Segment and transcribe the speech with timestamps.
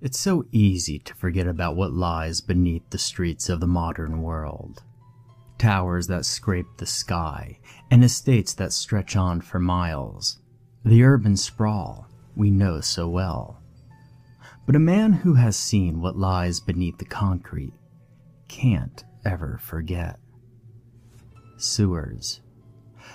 [0.00, 4.84] It's so easy to forget about what lies beneath the streets of the modern world.
[5.58, 7.58] Towers that scrape the sky,
[7.90, 10.38] and estates that stretch on for miles.
[10.84, 13.60] The urban sprawl we know so well.
[14.66, 17.74] But a man who has seen what lies beneath the concrete
[18.46, 20.20] can't ever forget.
[21.56, 22.40] Sewers.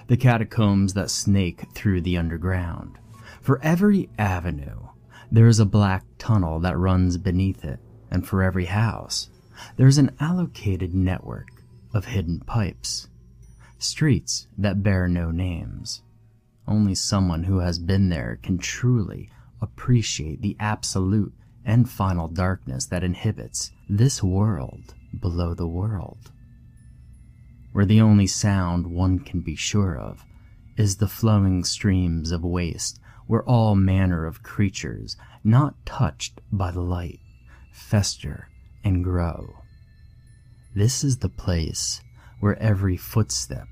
[0.07, 2.98] The catacombs that snake through the underground.
[3.41, 4.90] For every avenue,
[5.33, 7.79] there is a black tunnel that runs beneath it,
[8.11, 9.31] and for every house,
[9.77, 11.48] there is an allocated network
[11.91, 13.07] of hidden pipes.
[13.79, 16.03] Streets that bear no names.
[16.67, 21.34] Only someone who has been there can truly appreciate the absolute
[21.65, 26.31] and final darkness that inhibits this world below the world.
[27.71, 30.23] Where the only sound one can be sure of
[30.77, 36.82] is the flowing streams of waste where all manner of creatures not touched by the
[36.82, 37.20] light
[37.71, 38.49] fester
[38.84, 39.55] and grow.
[40.76, 42.02] This is the place
[42.40, 43.68] where every footstep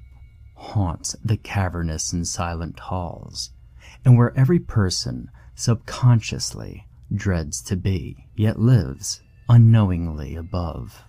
[0.55, 3.51] haunts the cavernous and silent halls,
[4.05, 11.03] and where every person subconsciously dreads to be, yet lives unknowingly above.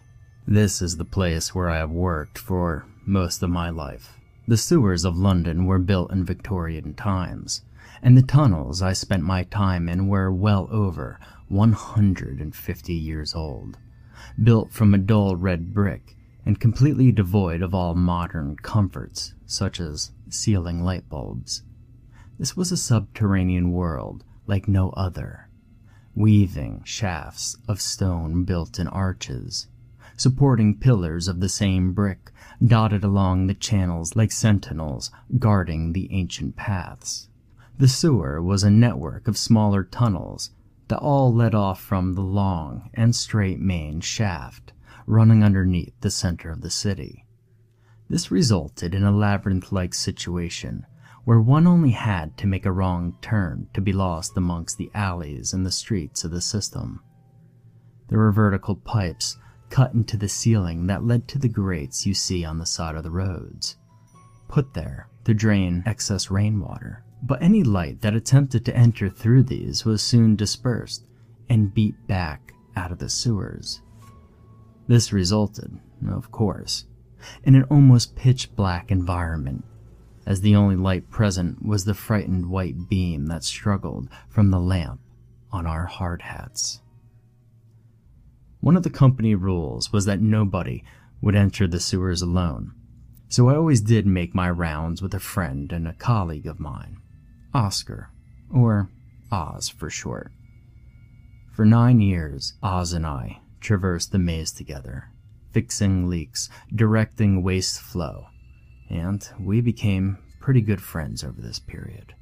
[0.46, 4.18] This is the place where I have worked for most of my life.
[4.48, 7.62] The sewers of London were built in Victorian times,
[8.02, 13.78] and the tunnels I spent my time in were well over 150 years old,
[14.42, 20.10] built from a dull red brick and completely devoid of all modern comforts such as
[20.28, 21.62] ceiling light bulbs.
[22.38, 25.48] This was a subterranean world like no other,
[26.16, 29.68] weaving shafts of stone built in arches,
[30.16, 32.32] supporting pillars of the same brick
[32.64, 37.28] dotted along the channels like sentinels guarding the ancient paths.
[37.82, 40.52] The sewer was a network of smaller tunnels
[40.86, 44.72] that all led off from the long and straight main shaft
[45.04, 47.26] running underneath the center of the city.
[48.08, 50.86] This resulted in a labyrinth-like situation
[51.24, 55.52] where one only had to make a wrong turn to be lost amongst the alleys
[55.52, 57.02] and the streets of the system.
[58.10, 59.38] There were vertical pipes
[59.70, 63.02] cut into the ceiling that led to the grates you see on the side of
[63.02, 63.76] the roads,
[64.46, 67.04] put there to drain excess rainwater.
[67.22, 71.06] But any light that attempted to enter through these was soon dispersed
[71.48, 73.80] and beat back out of the sewers.
[74.88, 75.78] This resulted,
[76.10, 76.86] of course,
[77.44, 79.64] in an almost pitch black environment,
[80.26, 85.00] as the only light present was the frightened white beam that struggled from the lamp
[85.52, 86.80] on our hard hats.
[88.60, 90.82] One of the company rules was that nobody
[91.20, 92.72] would enter the sewers alone,
[93.28, 96.98] so I always did make my rounds with a friend and a colleague of mine.
[97.54, 98.08] Oscar,
[98.50, 98.88] or
[99.30, 100.32] Oz for short.
[101.52, 105.10] For nine years, Oz and I traversed the maze together,
[105.52, 108.26] fixing leaks, directing waste flow,
[108.88, 112.14] and we became pretty good friends over this period.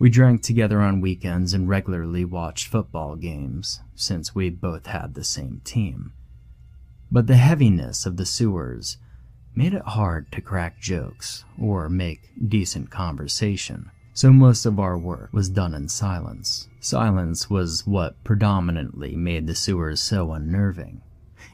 [0.00, 5.24] We drank together on weekends and regularly watched football games, since we both had the
[5.24, 6.12] same team.
[7.10, 8.98] But the heaviness of the sewers
[9.54, 15.28] made it hard to crack jokes or make decent conversation so most of our work
[15.32, 16.66] was done in silence.
[16.80, 21.00] Silence was what predominantly made the sewers so unnerving.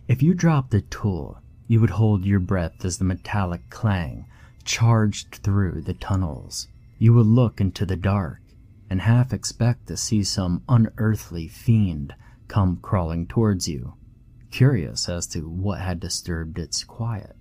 [0.08, 4.24] If you dropped a tool, you would hold your breath as the metallic clang
[4.64, 6.68] charged through the tunnels.
[6.98, 8.40] You would look into the dark
[8.88, 12.14] and half expect to see some unearthly fiend
[12.48, 13.92] come crawling towards you,
[14.50, 17.36] curious as to what had disturbed its quiet.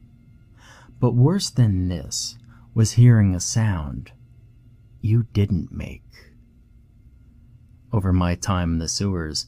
[0.99, 2.37] But worse than this
[2.73, 4.11] was hearing a sound
[5.03, 6.01] you didn't make.
[7.91, 9.47] Over my time in the sewers,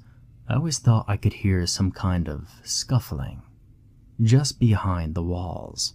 [0.50, 3.42] I always thought I could hear some kind of scuffling
[4.22, 5.94] just behind the walls.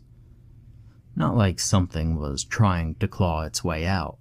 [1.14, 4.18] Not like something was trying to claw its way out,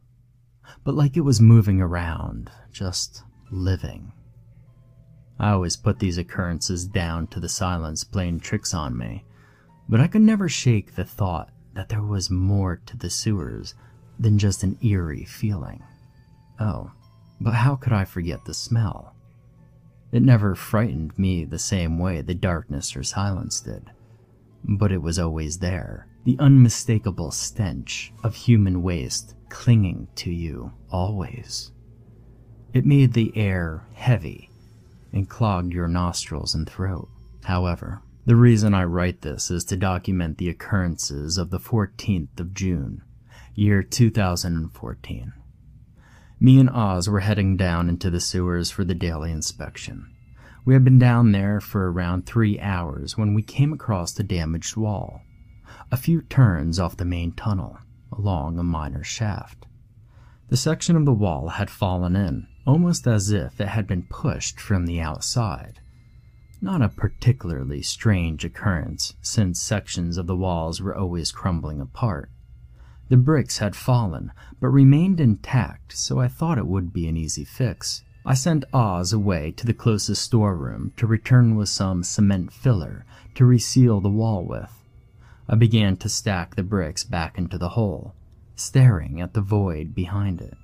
[0.83, 4.12] but like it was moving around, just living.
[5.39, 9.24] I always put these occurrences down to the silence playing tricks on me,
[9.88, 13.74] but I could never shake the thought that there was more to the sewers
[14.19, 15.81] than just an eerie feeling.
[16.60, 16.92] Oh,
[17.39, 19.16] but how could I forget the smell?
[20.12, 23.92] It never frightened me the same way the darkness or silence did.
[24.63, 31.71] But it was always there, the unmistakable stench of human waste clinging to you always.
[32.74, 34.50] It made the air heavy
[35.12, 37.10] and clogged your nostrils and throat.
[37.45, 42.54] However, the reason I write this is to document the occurrences of the 14th of
[42.54, 43.01] June,
[43.59, 45.33] year 2014.
[46.39, 50.15] Me and Oz were heading down into the sewers for the daily inspection.
[50.63, 54.77] We had been down there for around three hours when we came across the damaged
[54.77, 55.23] wall,
[55.91, 57.77] a few turns off the main tunnel,
[58.13, 59.65] along a minor shaft.
[60.47, 64.57] The section of the wall had fallen in, almost as if it had been pushed
[64.61, 65.81] from the outside.
[66.61, 72.29] Not a particularly strange occurrence, since sections of the walls were always crumbling apart.
[73.09, 77.44] The bricks had fallen, but remained intact, so I thought it would be an easy
[77.44, 78.03] fix.
[78.23, 83.45] I sent Oz away to the closest storeroom to return with some cement filler to
[83.45, 84.83] reseal the wall with.
[85.47, 88.13] I began to stack the bricks back into the hole,
[88.56, 90.56] staring at the void behind it.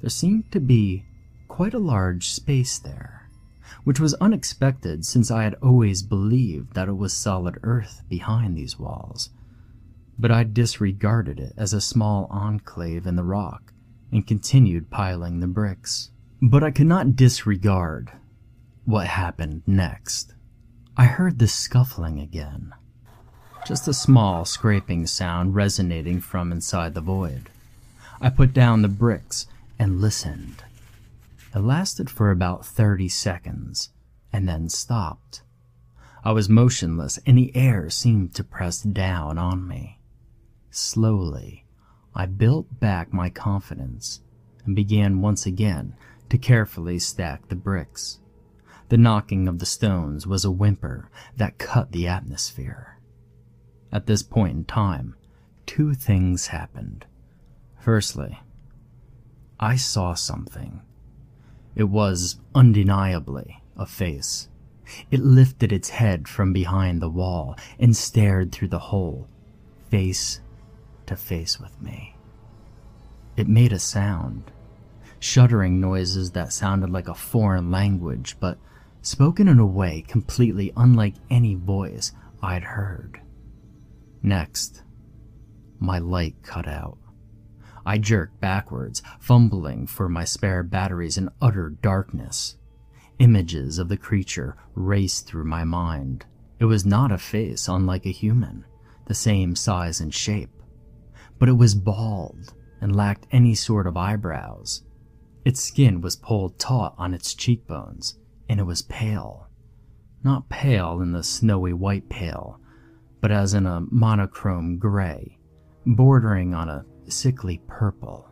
[0.00, 1.04] There seemed to be
[1.48, 3.28] quite a large space there,
[3.82, 8.78] which was unexpected since I had always believed that it was solid earth behind these
[8.78, 9.30] walls.
[10.18, 13.72] But I disregarded it as a small enclave in the rock
[14.10, 16.10] and continued piling the bricks.
[16.40, 18.12] But I could not disregard
[18.84, 20.34] what happened next.
[20.96, 22.74] I heard the scuffling again
[23.64, 27.48] just a small scraping sound resonating from inside the void.
[28.20, 29.46] I put down the bricks
[29.78, 30.64] and listened.
[31.54, 33.90] It lasted for about 30 seconds
[34.32, 35.42] and then stopped.
[36.24, 39.98] I was motionless and the air seemed to press down on me.
[40.74, 41.66] Slowly,
[42.14, 44.20] I built back my confidence
[44.64, 45.94] and began once again
[46.30, 48.20] to carefully stack the bricks.
[48.88, 52.98] The knocking of the stones was a whimper that cut the atmosphere.
[53.92, 55.14] At this point in time,
[55.66, 57.04] two things happened.
[57.78, 58.40] Firstly,
[59.60, 60.80] I saw something.
[61.74, 64.48] It was undeniably a face.
[65.10, 69.28] It lifted its head from behind the wall and stared through the hole,
[69.90, 70.40] face
[71.12, 72.16] to face with me.
[73.36, 74.50] It made a sound,
[75.20, 78.58] shuddering noises that sounded like a foreign language, but
[79.02, 82.12] spoken in a way completely unlike any voice
[82.42, 83.20] I'd heard.
[84.22, 84.82] Next,
[85.78, 86.98] my light cut out.
[87.84, 92.56] I jerked backwards, fumbling for my spare batteries in utter darkness.
[93.18, 96.24] Images of the creature raced through my mind.
[96.58, 98.64] It was not a face unlike a human,
[99.06, 100.61] the same size and shape,
[101.42, 104.84] but it was bald and lacked any sort of eyebrows.
[105.44, 108.16] Its skin was pulled taut on its cheekbones,
[108.48, 109.48] and it was pale.
[110.22, 112.60] Not pale in the snowy white pale,
[113.20, 115.36] but as in a monochrome gray,
[115.84, 118.30] bordering on a sickly purple,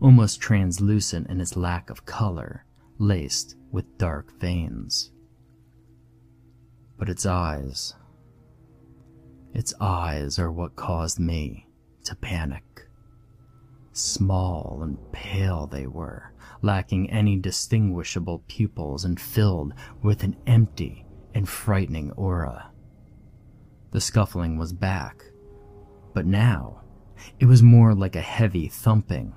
[0.00, 2.64] almost translucent in its lack of color,
[2.96, 5.12] laced with dark veins.
[6.98, 7.92] But its eyes,
[9.52, 11.66] its eyes are what caused me
[12.10, 12.88] to panic.
[13.92, 21.48] Small and pale they were, lacking any distinguishable pupils and filled with an empty and
[21.48, 22.72] frightening aura.
[23.92, 25.22] The scuffling was back.
[26.12, 26.80] But now,
[27.38, 29.32] it was more like a heavy thumping.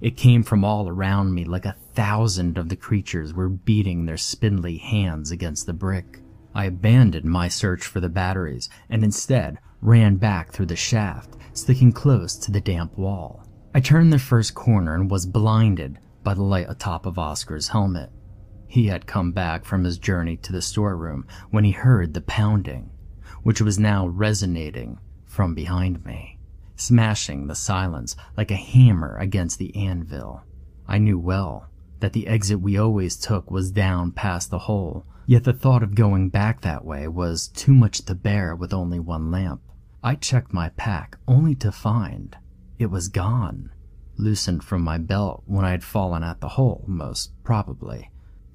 [0.00, 4.16] It came from all around me like a thousand of the creatures were beating their
[4.16, 6.20] spindly hands against the brick.
[6.54, 11.92] I abandoned my search for the batteries and instead ran back through the shaft, sticking
[11.92, 13.44] close to the damp wall.
[13.74, 18.10] I turned the first corner and was blinded by the light atop of Oscar's helmet.
[18.66, 22.90] He had come back from his journey to the storeroom when he heard the pounding
[23.42, 26.38] which was now resonating from behind me,
[26.76, 30.42] smashing the silence like a hammer against the anvil.
[30.86, 31.68] I knew well
[32.00, 35.94] that the exit we always took was down past the hole, yet the thought of
[35.94, 39.62] going back that way was too much to bear with only one lamp.
[40.02, 42.36] I checked my pack only to find
[42.78, 43.70] it was gone,
[44.16, 48.10] loosened from my belt when I had fallen at the hole, most probably.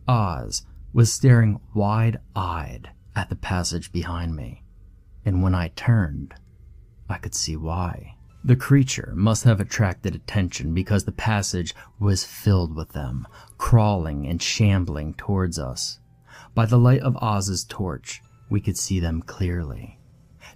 [0.08, 4.64] Oz was staring wide eyed at the passage behind me
[5.28, 6.34] and when I turned,
[7.10, 8.16] I could see why.
[8.46, 13.28] The creature must have attracted attention because the passage was filled with them,
[13.58, 16.00] crawling and shambling towards us.
[16.56, 19.97] By the light of Oz's torch, we could see them clearly.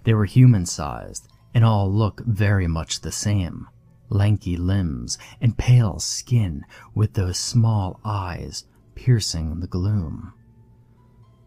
[0.04, 3.68] They were human sized and all look very much the same.
[4.08, 10.34] Lanky limbs and pale skin with those small eyes piercing the gloom.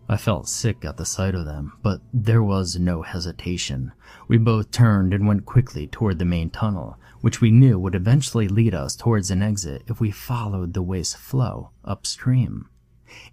[0.07, 3.91] I felt sick at the sight of them, but there was no hesitation.
[4.27, 8.47] We both turned and went quickly toward the main tunnel, which we knew would eventually
[8.47, 12.69] lead us towards an exit if we followed the waste flow upstream.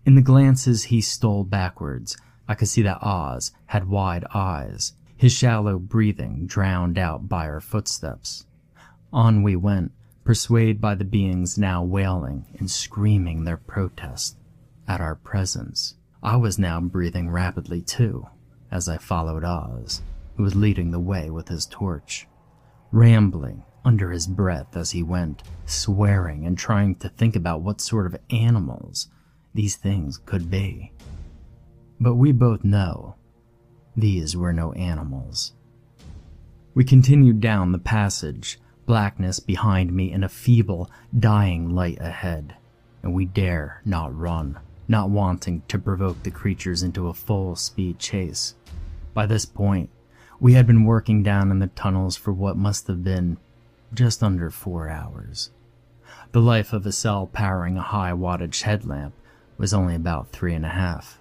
[0.07, 2.17] In the glances he stole backwards,
[2.49, 7.61] I could see that Oz had wide eyes, his shallow breathing drowned out by our
[7.61, 8.45] footsteps.
[9.13, 9.93] On we went,
[10.25, 14.37] persuaded by the beings now wailing and screaming their protest
[14.89, 15.95] at our presence.
[16.25, 18.27] I was now breathing rapidly too,
[18.69, 20.03] as I followed Oz,
[20.37, 22.27] who was leading the way with his torch,
[22.91, 28.07] rambling under his breath as he went, swearing and trying to think about what sort
[28.07, 29.07] of animals
[29.55, 30.91] these things could be.
[32.01, 33.15] But we both know
[33.97, 35.53] these were no animals.
[36.75, 42.57] We continued down the passage, blackness behind me and a feeble, dying light ahead,
[43.03, 44.59] and we dare not run,
[44.89, 48.55] not wanting to provoke the creatures into a full speed chase.
[49.13, 49.91] By this point,
[50.41, 53.37] we had been working down in the tunnels for what must have been
[53.95, 55.51] just under four hours.
[56.33, 59.15] The life of a cell powering a high wattage headlamp
[59.59, 61.21] was only about three and a half.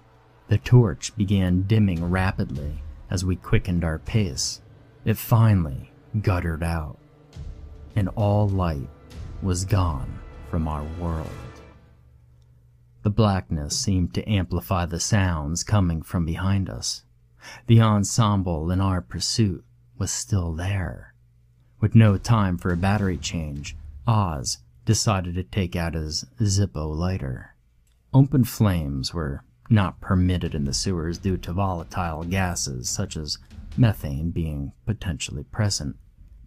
[0.52, 4.60] The torch began dimming rapidly as we quickened our pace.
[5.02, 5.90] It finally
[6.20, 6.98] guttered out,
[7.96, 8.90] and all light
[9.40, 10.18] was gone
[10.50, 11.30] from our world.
[13.02, 17.04] The blackness seemed to amplify the sounds coming from behind us.
[17.66, 19.64] The ensemble in our pursuit
[19.96, 21.14] was still there.
[21.80, 23.74] With no time for a battery change,
[24.06, 27.54] Oz decided to take out his Zippo lighter.
[28.12, 33.38] Open flames were not permitted in the sewers due to volatile gases such as
[33.76, 35.96] methane being potentially present,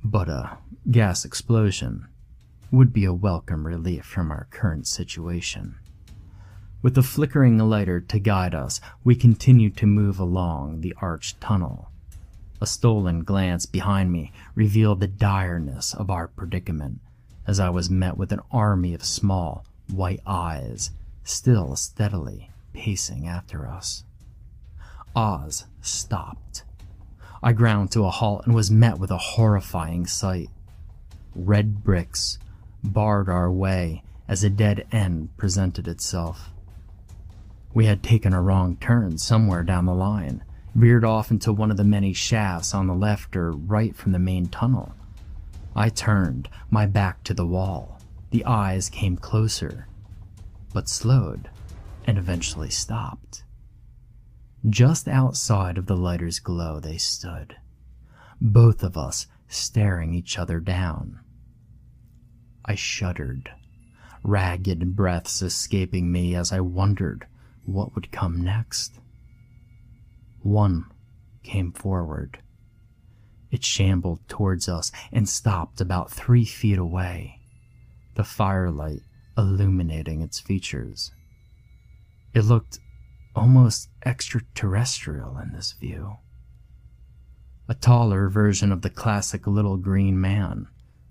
[0.04, 0.58] but a
[0.92, 2.08] gas explosion
[2.72, 5.76] would be a welcome relief from our current situation.
[6.82, 11.90] With a flickering lighter to guide us, we continued to move along the arched tunnel.
[12.62, 17.00] A stolen glance behind me revealed the direness of our predicament
[17.48, 20.92] as I was met with an army of small, white eyes,
[21.24, 24.04] still steadily pacing after us.
[25.16, 26.64] Oz stopped.
[27.42, 30.50] I ground to a halt and was met with a horrifying sight.
[31.34, 32.38] Red bricks
[32.84, 36.52] barred our way as a dead end presented itself.
[37.74, 40.44] We had taken a wrong turn somewhere down the line,
[40.76, 44.20] veered off into one of the many shafts on the left or right from the
[44.20, 44.94] main tunnel.
[45.76, 48.00] I turned, my back to the wall.
[48.32, 49.88] The eyes came closer,
[50.74, 51.50] but slowed
[52.06, 53.44] and eventually stopped.
[54.68, 57.56] Just outside of the lighter's glow, they stood,
[58.40, 61.20] both of us staring each other down.
[62.64, 63.52] I shuddered,
[64.24, 67.28] ragged breaths escaping me as I wondered
[67.66, 69.00] what would come next.
[70.42, 70.86] One
[71.44, 72.40] came forward.
[73.52, 77.40] It shambled towards us and stopped about three feet away,
[78.16, 79.02] the firelight
[79.38, 81.12] illuminating its features.
[82.36, 82.80] It looked
[83.34, 86.18] almost extraterrestrial in this view.
[87.70, 90.68] A taller version of the classic little green man,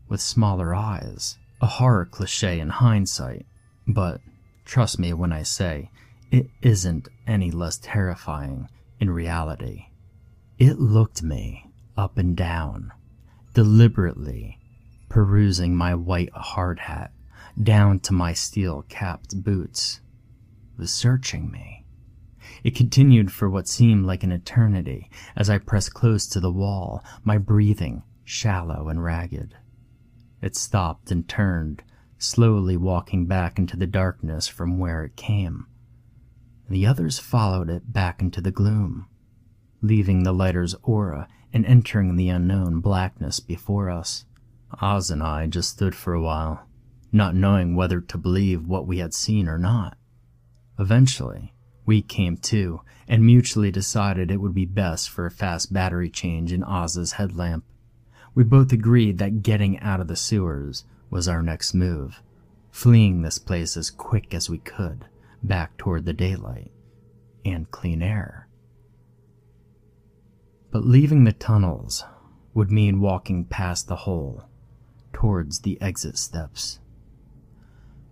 [0.06, 1.38] with smaller eyes.
[1.62, 3.46] A horror cliche in hindsight,
[3.86, 4.20] but
[4.66, 5.90] trust me when I say
[6.30, 8.68] it isn't any less terrifying
[9.00, 9.86] in reality.
[10.58, 12.92] It looked me up and down,
[13.54, 14.58] deliberately
[15.08, 17.12] perusing my white hard hat
[17.62, 20.00] down to my steel capped boots
[20.76, 21.84] was searching me.
[22.62, 27.04] It continued for what seemed like an eternity as I pressed close to the wall,
[27.22, 29.54] my breathing shallow and ragged.
[30.40, 31.82] It stopped and turned,
[32.18, 35.66] slowly walking back into the darkness from where it came.
[36.68, 39.06] The others followed it back into the gloom,
[39.82, 44.24] leaving the lighter's aura and entering the unknown blackness before us.
[44.80, 46.66] Oz and I just stood for a while,
[47.12, 49.96] not knowing whether to believe what we had seen or not.
[50.78, 51.54] Eventually,
[51.86, 56.52] we came to and mutually decided it would be best for a fast battery change
[56.52, 57.64] in Oz's headlamp.
[58.34, 62.22] We both agreed that getting out of the sewers was our next move,
[62.72, 65.06] fleeing this place as quick as we could
[65.42, 66.72] back toward the daylight
[67.44, 68.48] and clean air.
[70.72, 72.04] But leaving the tunnels
[72.52, 74.44] would mean walking past the hole
[75.12, 76.80] towards the exit steps.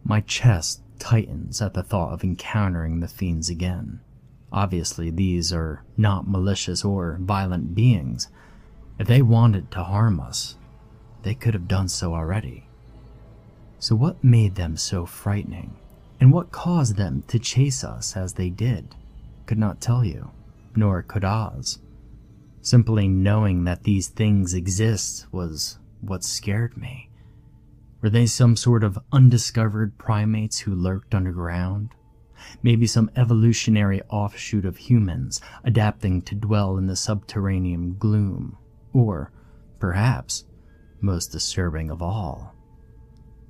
[0.05, 4.01] My chest tightens at the thought of encountering the fiends again.
[4.53, 8.29] Obviously, these are not malicious or violent beings.
[8.99, 10.57] If they wanted to harm us,
[11.23, 12.67] they could have done so already.
[13.79, 15.77] So, what made them so frightening
[16.21, 18.95] And what caused them to chase us as they did,
[19.47, 20.31] could not tell you,
[20.77, 21.81] nor could Oz.
[22.61, 27.09] Simply knowing that these things exist was what scared me.
[28.03, 31.91] Were they some sort of undiscovered primates who lurked underground?
[32.61, 38.59] Maybe some evolutionary offshoot of humans adapting to dwell in the subterranean gloom?
[38.93, 39.31] Or,
[39.79, 40.45] perhaps,
[41.01, 42.57] most disturbing of all,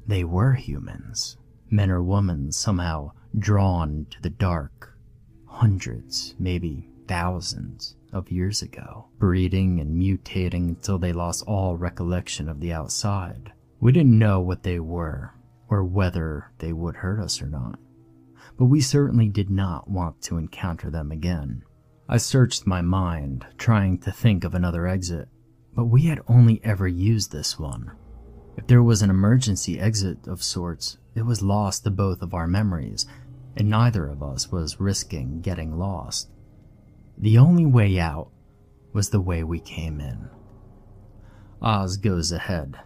[0.06, 1.38] they were humans,
[1.70, 4.98] men or women somehow drawn to the dark,
[5.46, 12.60] hundreds, maybe thousands of years ago, breeding and mutating until they lost all recollection of
[12.60, 13.52] the outside.
[13.82, 15.34] We didn't know what they were,
[15.68, 17.80] or whether they would hurt us or not,
[18.56, 21.64] but we certainly did not want to encounter them again.
[22.08, 25.28] I searched my mind, trying to think of another exit,
[25.74, 27.90] but we had only ever used this one.
[28.56, 32.46] If there was an emergency exit of sorts, it was lost to both of our
[32.46, 33.06] memories,
[33.56, 36.30] and neither of us was risking getting lost.
[37.18, 38.30] The only way out
[38.92, 40.30] was the way we came in.
[41.60, 42.78] Oz goes ahead.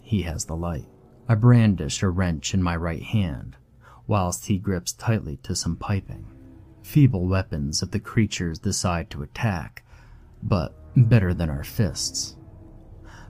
[0.00, 0.88] He has the light.
[1.28, 3.56] I brandish a wrench in my right hand,
[4.06, 6.26] whilst he grips tightly to some piping.
[6.82, 9.84] Feeble weapons if the creatures decide to attack,
[10.42, 12.36] but better than our fists.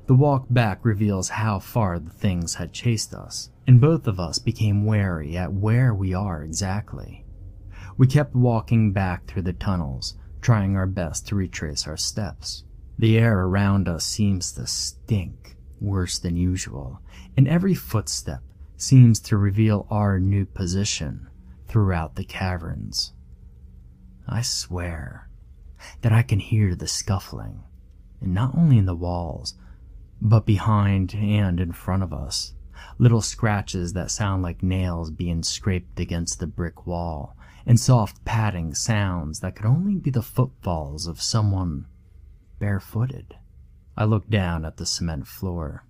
[0.07, 4.39] The walk back reveals how far the things had chased us, and both of us
[4.39, 7.27] became wary at where we are exactly.
[7.97, 12.65] We kept walking back through the tunnels, trying our best to retrace our steps.
[12.99, 17.01] The air around us seems to stink worse than usual,
[17.37, 18.43] and every footstep
[18.77, 21.29] seems to reveal our new position
[21.69, 23.13] throughout the caverns.
[24.29, 25.29] I swear
[26.03, 27.63] that I can hear the scuffling,
[28.21, 29.55] and not only in the walls,
[30.21, 32.55] but behind and in front of us.
[32.99, 38.75] Little scratches that sound like nails being scraped against the brick wall, and soft padding
[38.75, 41.87] sounds that could only be the footfalls of someone
[42.59, 43.37] barefooted.
[43.97, 45.85] I look down at the cement floor.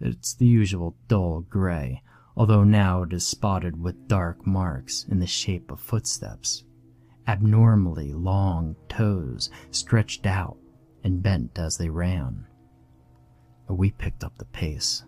[0.00, 2.02] It's the usual dull gray,
[2.36, 6.64] although now it is spotted with dark marks in the shape of footsteps.
[7.26, 10.58] Abnormally long toes stretched out
[11.02, 12.46] and bent as they ran.
[13.68, 15.04] We picked up the pace.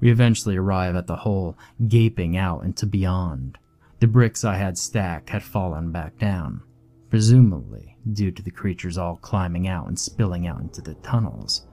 [0.00, 3.58] We eventually arrive at the hole, gaping out into beyond.
[3.98, 6.62] The bricks I had stacked had fallen back down,
[7.10, 11.66] presumably due to the creatures all climbing out and spilling out into the tunnels.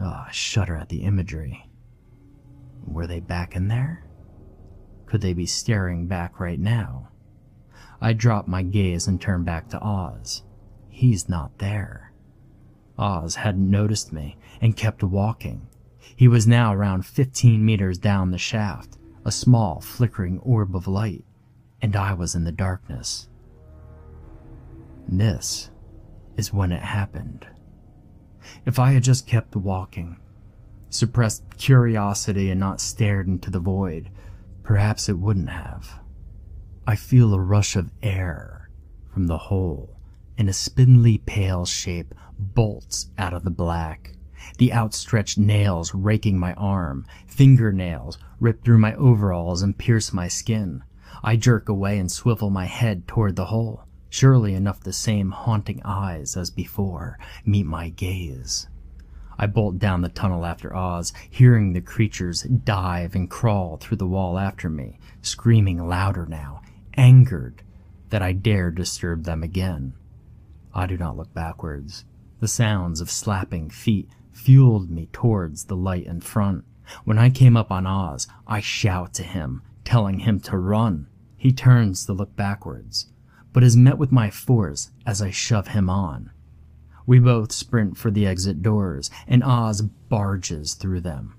[0.00, 1.68] Ah, oh, I shudder at the imagery.
[2.84, 4.04] Were they back in there?
[5.06, 7.08] Could they be staring back right now?
[8.00, 10.42] I drop my gaze and turn back to Oz.
[10.90, 12.12] He's not there.
[12.98, 15.68] Oz hadn't noticed me and kept walking.
[16.16, 21.24] He was now around 15 meters down the shaft, a small, flickering orb of light,
[21.80, 23.28] and I was in the darkness.
[25.08, 25.70] This
[26.36, 27.46] is when it happened.
[28.66, 30.18] If I had just kept walking,
[30.90, 34.10] suppressed curiosity and not stared into the void,
[34.62, 36.00] perhaps it wouldn't have.
[36.86, 38.70] I feel a rush of air
[39.12, 39.96] from the hole,
[40.36, 44.14] and a spindly pale shape bolts out of the black
[44.58, 50.82] the outstretched nails raking my arm, fingernails rip through my overalls and pierce my skin.
[51.22, 53.84] I jerk away and swivel my head toward the hole.
[54.16, 58.68] Surely enough the same haunting eyes as before meet my gaze.
[59.36, 64.06] I bolt down the tunnel after Oz, hearing the creatures dive and crawl through the
[64.06, 66.62] wall after me, screaming louder now,
[66.96, 67.64] angered
[68.10, 69.94] that I dare disturb them again.
[70.72, 72.04] I do not look backwards.
[72.38, 76.64] The sounds of slapping feet fueled me towards the light in front.
[77.02, 81.08] When I came up on Oz, I shout to him, telling him to run.
[81.36, 83.08] He turns to look backwards,
[83.54, 86.30] but is met with my force as I shove him on.
[87.06, 91.34] We both sprint for the exit doors, and Oz barges through them.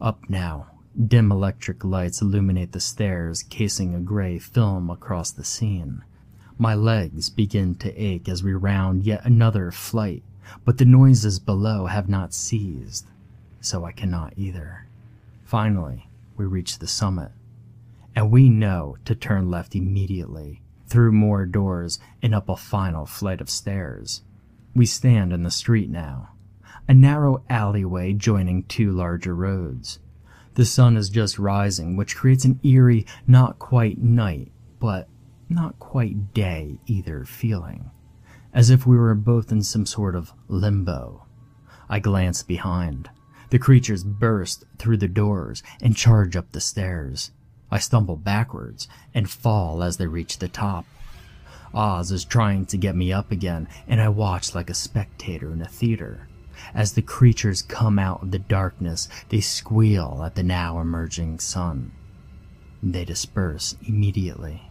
[0.00, 0.66] Up now,
[1.06, 6.02] dim electric lights illuminate the stairs, casing a gray film across the scene.
[6.58, 10.24] My legs begin to ache as we round yet another flight
[10.64, 13.06] but the noises below have not ceased,
[13.60, 14.86] so I cannot either.
[15.44, 17.32] Finally, we reach the summit,
[18.14, 23.40] and we know to turn left immediately, through more doors and up a final flight
[23.40, 24.22] of stairs.
[24.74, 26.32] We stand in the street now,
[26.86, 30.00] a narrow alleyway joining two larger roads.
[30.54, 35.08] The sun is just rising, which creates an eerie, not quite night, but
[35.48, 37.90] not quite day either feeling
[38.52, 41.26] as if we were both in some sort of limbo.
[41.88, 43.10] I glance behind.
[43.50, 47.32] The creatures burst through the doors and charge up the stairs.
[47.70, 50.86] I stumble backwards and fall as they reach the top.
[51.72, 55.62] Oz is trying to get me up again, and I watch like a spectator in
[55.62, 56.28] a theater.
[56.74, 61.92] As the creatures come out of the darkness, they squeal at the now emerging sun.
[62.82, 64.62] They disperse immediately.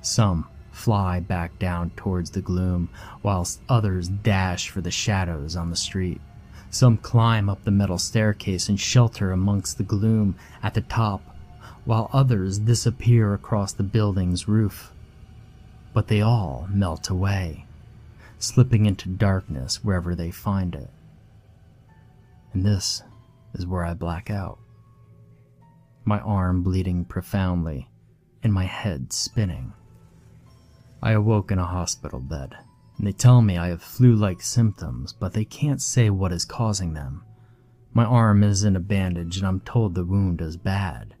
[0.00, 2.88] Some fly back down towards the gloom,
[3.22, 6.20] whilst others dash for the shadows on the street.
[6.70, 11.22] Some climb up the metal staircase and shelter amongst the gloom at the top,
[11.88, 14.92] while others disappear across the building's roof.
[15.94, 17.64] But they all melt away,
[18.38, 20.90] slipping into darkness wherever they find it.
[22.52, 23.02] And this
[23.54, 24.58] is where I black out.
[26.04, 27.88] My arm bleeding profoundly,
[28.42, 29.72] and my head spinning.
[31.02, 32.54] I awoke in a hospital bed,
[32.98, 36.44] and they tell me I have flu like symptoms, but they can't say what is
[36.44, 37.24] causing them.
[37.94, 41.14] My arm is in a bandage, and I'm told the wound is bad,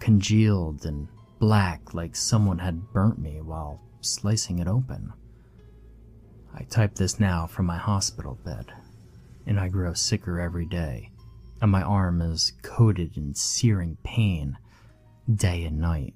[0.00, 1.08] congealed and
[1.38, 5.12] black like someone had burnt me while slicing it open.
[6.54, 8.72] I type this now from my hospital bed,
[9.46, 11.10] and I grow sicker every day,
[11.60, 14.56] and my arm is coated in searing pain
[15.32, 16.14] day and night.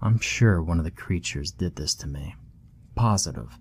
[0.00, 2.34] I'm sure one of the creatures did this to me.
[2.94, 3.56] Positive.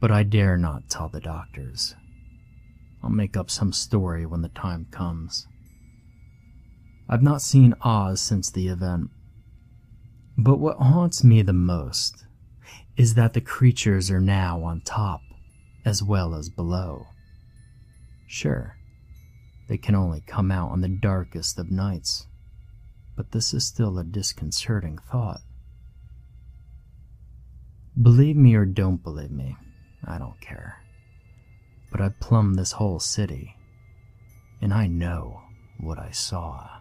[0.00, 1.94] But I dare not tell the doctors.
[3.02, 5.46] I'll make up some story when the time comes.
[7.12, 9.10] I've not seen Oz since the event.
[10.38, 12.24] But what haunts me the most
[12.96, 15.20] is that the creatures are now on top
[15.84, 17.08] as well as below.
[18.28, 18.76] Sure,
[19.68, 22.28] they can only come out on the darkest of nights,
[23.16, 25.40] but this is still a disconcerting thought.
[28.00, 29.56] Believe me or don't believe me,
[30.06, 30.76] I don't care.
[31.90, 33.56] But I plumbed this whole city,
[34.62, 35.40] and I know
[35.80, 36.79] what I saw.